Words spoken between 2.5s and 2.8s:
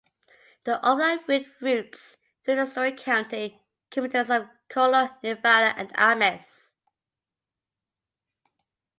the